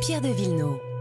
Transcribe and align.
Pierre 0.00 0.20
de 0.20 0.28
Villeneuve. 0.28 0.91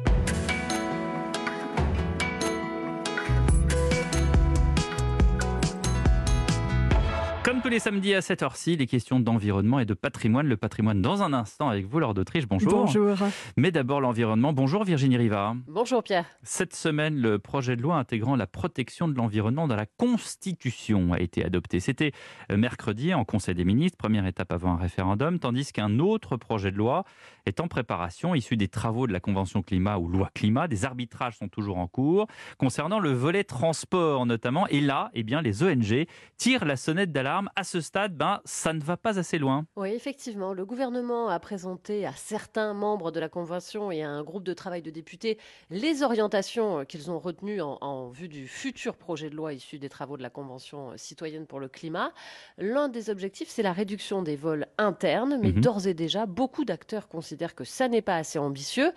Comme 7.61 7.69
tous 7.69 7.73
les 7.73 7.79
samedis 7.79 8.15
à 8.15 8.23
cette 8.23 8.41
heure-ci, 8.41 8.75
les 8.75 8.87
questions 8.87 9.19
d'environnement 9.19 9.79
et 9.79 9.85
de 9.85 9.93
patrimoine. 9.93 10.47
Le 10.47 10.57
patrimoine 10.57 10.99
dans 10.99 11.21
un 11.21 11.31
instant 11.31 11.69
avec 11.69 11.85
vous, 11.85 11.99
Laure 11.99 12.15
d'Autriche. 12.15 12.47
Bonjour. 12.47 12.85
Bonjour. 12.85 13.15
Mais 13.55 13.69
d'abord 13.69 14.01
l'environnement. 14.01 14.51
Bonjour 14.51 14.83
Virginie 14.83 15.17
Riva. 15.17 15.53
Bonjour 15.67 16.01
Pierre. 16.01 16.25
Cette 16.41 16.73
semaine, 16.73 17.21
le 17.21 17.37
projet 17.37 17.75
de 17.75 17.83
loi 17.83 17.97
intégrant 17.97 18.35
la 18.35 18.47
protection 18.47 19.07
de 19.07 19.13
l'environnement 19.13 19.67
dans 19.67 19.75
la 19.75 19.85
Constitution 19.85 21.13
a 21.13 21.19
été 21.19 21.45
adopté. 21.45 21.79
C'était 21.79 22.13
mercredi 22.49 23.13
en 23.13 23.25
Conseil 23.25 23.53
des 23.53 23.63
ministres, 23.63 23.95
première 23.95 24.25
étape 24.25 24.51
avant 24.51 24.71
un 24.71 24.77
référendum, 24.77 25.37
tandis 25.37 25.71
qu'un 25.71 25.99
autre 25.99 26.37
projet 26.37 26.71
de 26.71 26.77
loi 26.77 27.03
est 27.45 27.59
en 27.59 27.67
préparation, 27.67 28.33
issu 28.33 28.57
des 28.57 28.69
travaux 28.69 29.05
de 29.05 29.13
la 29.13 29.19
Convention 29.19 29.61
climat 29.61 29.99
ou 29.99 30.07
loi 30.07 30.31
climat. 30.33 30.67
Des 30.67 30.83
arbitrages 30.83 31.37
sont 31.37 31.47
toujours 31.47 31.77
en 31.77 31.85
cours 31.85 32.25
concernant 32.57 32.97
le 32.97 33.11
volet 33.11 33.43
transport 33.43 34.25
notamment. 34.25 34.65
Et 34.69 34.81
là, 34.81 35.11
eh 35.13 35.21
bien, 35.21 35.43
les 35.43 35.61
ONG 35.61 36.07
tirent 36.37 36.65
la 36.65 36.75
sonnette 36.75 37.11
d'alarme 37.11 37.49
à 37.55 37.63
ce 37.63 37.81
stade, 37.81 38.15
ben, 38.15 38.41
ça 38.45 38.73
ne 38.73 38.81
va 38.81 38.97
pas 38.97 39.19
assez 39.19 39.37
loin. 39.37 39.65
Oui, 39.75 39.89
effectivement. 39.89 40.53
Le 40.53 40.65
gouvernement 40.65 41.29
a 41.29 41.39
présenté 41.39 42.05
à 42.05 42.13
certains 42.13 42.73
membres 42.73 43.11
de 43.11 43.19
la 43.19 43.29
Convention 43.29 43.91
et 43.91 44.03
à 44.03 44.09
un 44.09 44.23
groupe 44.23 44.43
de 44.43 44.53
travail 44.53 44.81
de 44.81 44.89
députés 44.89 45.37
les 45.69 46.03
orientations 46.03 46.85
qu'ils 46.85 47.11
ont 47.11 47.19
retenues 47.19 47.61
en, 47.61 48.09
vue 48.09 48.27
du 48.27 48.47
futur 48.47 48.95
projet 48.95 49.29
de 49.29 49.35
loi 49.35 49.53
issu 49.53 49.79
des 49.79 49.89
travaux 49.89 50.17
de 50.17 50.23
la 50.23 50.29
Convention 50.29 50.91
citoyenne 50.95 51.45
pour 51.45 51.59
le 51.59 51.67
climat. 51.67 52.11
L'un 52.57 52.89
des 52.89 53.09
objectifs, 53.09 53.49
c'est 53.49 53.63
la 53.63 53.73
réduction 53.73 54.21
des 54.21 54.35
vols 54.35 54.67
internes, 54.77 55.37
mais 55.41 55.51
mhm. 55.51 55.61
d'ores 55.61 55.87
et 55.87 55.93
déjà, 55.93 56.25
beaucoup 56.25 56.65
d'acteurs 56.65 57.07
considèrent 57.07 57.55
que 57.55 57.63
ça 57.63 57.87
n'est 57.87 58.01
pas 58.01 58.15
assez 58.15 58.39
ambitieux. 58.39 58.91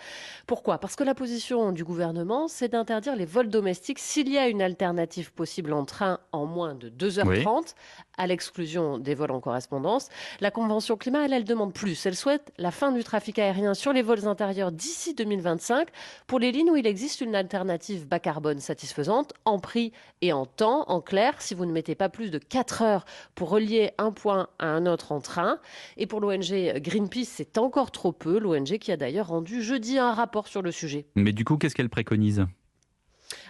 Pourquoi? 0.47 0.79
Parce 0.79 0.97
que 0.97 1.05
la 1.05 1.15
position 1.15 1.73
du 1.73 1.85
gouvernement, 1.85 2.49
c'est 2.49 2.69
d'interdire 2.69 3.17
les 3.17 3.27
vols 3.27 3.49
domestiques 3.49 3.99
s'il 3.99 4.29
y 4.29 4.39
a 4.39 4.49
une 4.49 4.63
alternative 4.63 5.33
possible 5.33 5.73
en 5.73 5.85
train 5.85 6.21
en 6.33 6.47
moins 6.47 6.75
de 6.75 6.89
2h30 6.91 7.75
à 8.17 8.27
l'exclusion 8.45 8.99
des 8.99 9.15
vols 9.15 9.31
en 9.31 9.41
correspondance. 9.41 10.09
La 10.41 10.51
Convention 10.51 10.97
climat, 10.97 11.25
elle, 11.25 11.33
elle 11.33 11.45
demande 11.45 11.73
plus. 11.73 12.05
Elle 12.05 12.15
souhaite 12.15 12.53
la 12.59 12.71
fin 12.71 12.93
du 12.93 13.03
trafic 13.03 13.39
aérien 13.39 13.73
sur 13.73 13.93
les 13.93 14.03
vols 14.03 14.29
intérieurs 14.29 14.71
d'ici 14.71 15.15
2025 15.15 15.89
pour 16.27 16.39
les 16.39 16.53
lignes 16.53 16.71
où 16.71 16.77
il 16.77 16.87
existe 16.87 17.23
une 17.23 17.35
alternative 17.35 18.07
bas 18.07 18.19
carbone 18.19 18.61
satisfaisante 18.61 19.33
en 19.47 19.59
prix 19.59 19.93
et 20.21 20.33
en 20.33 20.45
temps. 20.45 20.85
En 20.89 21.01
clair, 21.01 21.41
si 21.41 21.55
vous 21.55 21.65
ne 21.65 21.73
mettez 21.73 21.95
pas 21.95 22.11
plus 22.11 22.31
de 22.31 22.39
4 22.39 22.83
heures 22.83 23.05
pour 23.35 23.49
relier 23.49 23.93
un 23.97 24.13
point 24.13 24.49
à 24.59 24.67
un 24.67 24.85
autre 24.85 25.13
en 25.13 25.21
train. 25.21 25.59
Et 25.97 26.07
pour 26.07 26.21
l'ONG 26.21 26.75
Greenpeace, 26.77 27.25
c'est 27.25 27.57
encore 27.57 27.91
trop 27.91 28.13
peu. 28.13 28.39
L'ONG 28.39 28.79
qui 28.79 28.93
a 28.93 28.99
d'ailleurs 28.99 29.29
rendu 29.29 29.63
jeudi 29.63 29.99
un 29.99 30.13
rapport 30.13 30.49
sur 30.49 30.61
le 30.61 30.71
sujet. 30.71 31.07
Mais 31.15 31.33
du 31.33 31.45
coup, 31.45 31.57
qu'est-ce 31.57 31.75
qu'elle 31.75 31.89
préconise? 31.89 32.45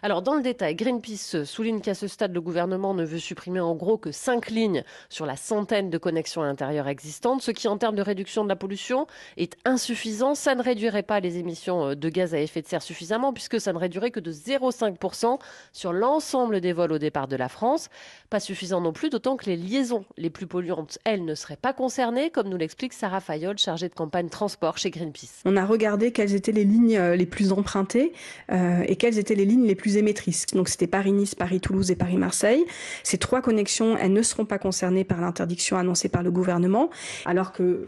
Alors, 0.03 0.23
dans 0.23 0.35
le 0.35 0.43
détail, 0.43 0.75
Greenpeace 0.75 1.45
souligne 1.45 1.81
qu'à 1.81 1.95
ce 1.95 2.09
stade, 2.09 2.35
le 2.35 2.41
gouvernement 2.41 2.95
ne 2.95 3.05
veut 3.05 3.19
supprimer 3.19 3.61
en 3.61 3.75
gros 3.75 3.97
que 3.97 4.13
5 4.13 4.51
lignes 4.51 4.85
sur 5.09 5.27
la 5.27 5.37
centaine 5.37 5.91
de 5.91 5.99
connexions 5.99 6.43
intérieures 6.43 6.89
existantes, 6.89 7.43
ce 7.43 7.51
qui, 7.51 7.69
en 7.69 7.79
termes 7.79 7.97
de 7.97 8.03
réduction 8.03 8.45
de 8.45 8.49
la 8.49 8.57
pollution, 8.57 9.07
est 9.37 9.57
insuffisant. 9.65 10.35
Ça 10.35 10.55
ne 10.55 10.63
réduirait 10.63 11.03
pas 11.03 11.21
les 11.21 11.39
émissions 11.39 11.89
euh, 11.89 11.95
de 11.95 12.09
gaz 12.09 12.35
à 12.35 12.41
effet 12.41 12.63
de 12.63 12.67
serre 12.67 12.83
suffisamment, 12.83 13.33
puisque 13.33 13.61
ça 13.61 13.73
ne 13.73 13.79
réduirait 13.79 14.11
que 14.11 14.21
de 14.21 14.33
0,5% 14.33 15.39
sur 15.73 15.93
l'ensemble 15.93 16.61
des 16.61 16.73
vols 16.73 16.93
au 16.93 16.99
départ 16.99 17.29
de 17.29 17.37
la 17.37 17.49
France. 17.49 17.89
Pas 18.31 18.41
suffisant 18.41 18.81
non 18.81 18.93
plus, 18.93 19.11
d'autant 19.11 19.37
que 19.37 19.47
les 19.47 19.57
liaisons 19.57 20.05
les 20.17 20.31
plus 20.31 20.47
polluantes, 20.47 20.99
elles, 21.05 21.25
ne 21.25 21.35
seraient 21.35 21.57
pas 21.57 21.73
concernées, 21.73 22.31
comme 22.31 22.49
nous 22.49 22.57
l'explique 22.57 22.93
Sarah 22.93 23.21
Fayol, 23.21 23.59
chargée 23.59 23.89
de 23.89 23.95
campagne 23.95 24.29
transport 24.29 24.79
chez 24.79 24.91
Greenpeace. 24.91 25.43
On 25.45 25.57
a 25.57 25.65
regardé 25.65 26.13
quelles 26.13 26.35
étaient 26.35 26.53
les 26.53 26.65
lignes 26.65 26.97
euh, 26.97 27.17
les 27.17 27.27
plus 27.27 27.53
empruntées 27.53 28.13
euh, 28.51 28.83
et 28.87 28.97
quelles 28.97 29.19
étaient 29.19 29.35
les 29.35 29.45
lignes 29.45 29.67
les 29.67 29.75
plus 29.75 29.84
émettrices. 29.91 30.47
Donc 30.53 30.69
c'était 30.69 30.87
Paris-Nice, 30.87 31.35
Paris-Toulouse 31.35 31.91
et 31.91 31.97
Paris-Marseille. 31.97 32.65
Ces 33.03 33.19
trois 33.19 33.41
connexions, 33.41 33.97
elles 33.97 34.13
ne 34.13 34.23
seront 34.23 34.45
pas 34.45 34.59
concernées 34.59 35.05
par 35.05 35.21
l'interdiction 35.21 35.77
annoncée 35.77 36.09
par 36.09 36.23
le 36.23 36.31
gouvernement, 36.31 36.91
alors 37.25 37.53
que, 37.53 37.87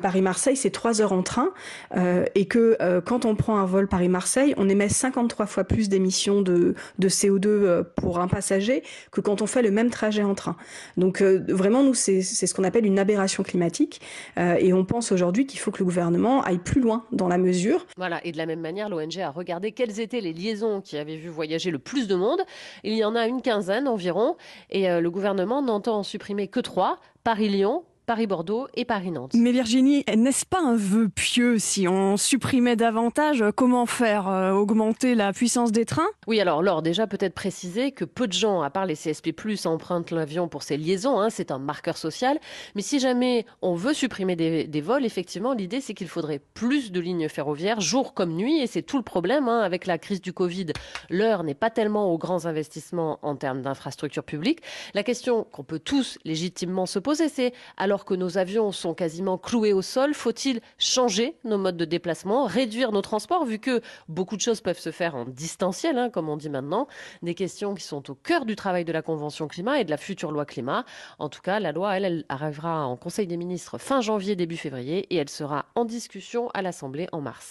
Paris-Marseille, 0.00 0.56
c'est 0.56 0.70
trois 0.70 1.00
heures 1.00 1.12
en 1.12 1.22
train, 1.22 1.50
euh, 1.96 2.24
et 2.34 2.46
que 2.46 2.76
euh, 2.80 3.00
quand 3.00 3.24
on 3.24 3.36
prend 3.36 3.58
un 3.58 3.66
vol 3.66 3.88
Paris-Marseille, 3.88 4.54
on 4.56 4.68
émet 4.68 4.88
53 4.88 5.46
fois 5.46 5.64
plus 5.64 5.88
d'émissions 5.88 6.42
de, 6.42 6.74
de 6.98 7.08
CO2 7.08 7.46
euh, 7.46 7.82
pour 7.96 8.18
un 8.18 8.28
passager 8.28 8.82
que 9.10 9.20
quand 9.20 9.42
on 9.42 9.46
fait 9.46 9.62
le 9.62 9.70
même 9.70 9.90
trajet 9.90 10.22
en 10.22 10.34
train. 10.34 10.56
Donc 10.96 11.22
vraiment, 11.22 11.82
nous, 11.82 11.94
c'est 11.94 12.22
ce 12.22 12.54
qu'on 12.54 12.64
appelle 12.64 12.86
une 12.86 12.98
aberration 12.98 13.42
climatique, 13.42 14.00
et 14.36 14.72
on 14.72 14.84
pense 14.84 15.12
aujourd'hui 15.12 15.46
qu'il 15.46 15.60
faut 15.60 15.70
que 15.70 15.78
le 15.78 15.84
gouvernement 15.84 16.42
aille 16.42 16.58
plus 16.58 16.80
loin 16.80 17.04
dans 17.12 17.28
la 17.28 17.38
mesure. 17.38 17.86
Voilà, 17.96 18.24
et 18.24 18.32
de 18.32 18.36
la 18.36 18.46
même 18.46 18.60
manière, 18.60 18.88
l'ONG 18.88 19.18
a 19.18 19.30
regardé 19.30 19.72
quelles 19.72 20.00
étaient 20.00 20.20
les 20.20 20.32
liaisons 20.32 20.80
qui 20.80 20.96
vu 21.04 21.28
voyager 21.28 21.70
le 21.70 21.78
plus 21.78 22.08
de 22.08 22.14
monde. 22.14 22.40
Il 22.84 22.94
y 22.94 23.04
en 23.04 23.14
a 23.14 23.26
une 23.26 23.42
quinzaine 23.42 23.88
environ, 23.88 24.36
et 24.70 24.90
euh, 24.90 25.00
le 25.00 25.10
gouvernement 25.10 25.62
n'entend 25.62 25.98
en 25.98 26.02
supprimer 26.02 26.48
que 26.48 26.60
trois 26.60 26.98
Paris-Lyon, 27.24 27.84
Paris-Bordeaux 28.06 28.68
et 28.74 28.84
Paris-Nantes. 28.84 29.34
Mais 29.34 29.52
Virginie, 29.52 30.04
n'est-ce 30.14 30.44
pas 30.44 30.60
un 30.60 30.76
vœu 30.76 31.08
pieux 31.08 31.58
si 31.58 31.86
on 31.86 32.16
supprimait 32.16 32.76
davantage? 32.76 33.44
Comment 33.56 33.86
faire 33.86 34.28
euh, 34.28 34.52
Augmenter 34.52 35.14
la 35.14 35.32
puissance 35.32 35.72
des 35.72 35.84
trains? 35.84 36.08
Oui, 36.26 36.40
alors 36.40 36.62
Laure, 36.62 36.82
déjà 36.82 37.06
peut-être 37.06 37.34
préciser 37.34 37.92
que 37.92 38.04
peu 38.04 38.26
de 38.26 38.32
gens, 38.32 38.62
à 38.62 38.70
part 38.70 38.86
les 38.86 38.94
CSP+, 38.94 39.34
empruntent 39.64 40.10
l'avion 40.10 40.48
pour 40.48 40.62
ces 40.62 40.76
liaisons, 40.76 41.20
hein, 41.20 41.30
c'est 41.30 41.50
un 41.50 41.58
marqueur 41.58 41.96
social. 41.96 42.38
Mais 42.74 42.82
si 42.82 42.98
jamais 42.98 43.46
on 43.60 43.74
veut 43.74 43.94
supprimer 43.94 44.36
des, 44.36 44.80
vols, 44.80 45.04
effectivement, 45.04 45.52
l'idée 45.52 45.80
c'est 45.80 45.94
qu'il 45.94 46.08
faudrait 46.08 46.40
plus 46.54 46.92
de 46.92 47.00
lignes 47.00 47.28
ferroviaires, 47.28 47.80
jour 47.80 48.14
comme 48.14 48.32
nuit, 48.32 48.60
et 48.60 48.66
c'est 48.66 48.82
tout 48.82 48.96
le 48.96 49.04
problème 49.04 49.48
hein, 49.48 49.60
avec 49.60 49.86
la 49.86 49.98
crise 49.98 50.20
du 50.20 50.32
Covid. 50.32 50.66
L'heure 51.08 51.44
n'est 51.44 51.54
pas 51.54 51.70
tellement 51.70 52.12
aux 52.12 52.18
grands 52.18 52.46
investissements 52.46 53.18
en 53.22 53.36
termes 53.36 53.62
d'infrastructures 53.62 54.24
publiques. 54.24 54.60
La 54.94 55.02
question 55.02 55.44
qu'on 55.44 55.64
peut 55.64 55.78
tous 55.78 56.18
légitimement 56.24 56.86
se 56.86 56.98
poser, 56.98 57.28
c'est 57.28 57.52
alors 57.92 58.06
que 58.06 58.14
nos 58.14 58.38
avions 58.38 58.72
sont 58.72 58.94
quasiment 58.94 59.36
cloués 59.36 59.74
au 59.74 59.82
sol, 59.82 60.14
faut-il 60.14 60.62
changer 60.78 61.36
nos 61.44 61.58
modes 61.58 61.76
de 61.76 61.84
déplacement, 61.84 62.46
réduire 62.46 62.90
nos 62.90 63.02
transports, 63.02 63.44
vu 63.44 63.58
que 63.58 63.82
beaucoup 64.08 64.34
de 64.36 64.40
choses 64.40 64.62
peuvent 64.62 64.78
se 64.78 64.90
faire 64.90 65.14
en 65.14 65.26
distanciel, 65.26 65.98
hein, 65.98 66.08
comme 66.08 66.30
on 66.30 66.38
dit 66.38 66.48
maintenant, 66.48 66.88
des 67.20 67.34
questions 67.34 67.74
qui 67.74 67.84
sont 67.84 68.10
au 68.10 68.14
cœur 68.14 68.46
du 68.46 68.56
travail 68.56 68.86
de 68.86 68.92
la 68.92 69.02
Convention 69.02 69.46
climat 69.46 69.78
et 69.78 69.84
de 69.84 69.90
la 69.90 69.98
future 69.98 70.32
loi 70.32 70.46
climat. 70.46 70.86
En 71.18 71.28
tout 71.28 71.42
cas, 71.42 71.60
la 71.60 71.72
loi, 71.72 71.94
elle, 71.98 72.06
elle 72.06 72.24
arrivera 72.30 72.86
en 72.86 72.96
Conseil 72.96 73.26
des 73.26 73.36
ministres 73.36 73.76
fin 73.76 74.00
janvier, 74.00 74.36
début 74.36 74.56
février, 74.56 75.00
et 75.10 75.16
elle 75.16 75.28
sera 75.28 75.66
en 75.74 75.84
discussion 75.84 76.48
à 76.54 76.62
l'Assemblée 76.62 77.08
en 77.12 77.20
mars. 77.20 77.50